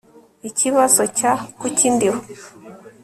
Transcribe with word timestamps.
Ikibazo 0.49 1.01
cya 1.17 1.33
Kuki 1.59 1.87
ndiho 1.95 2.19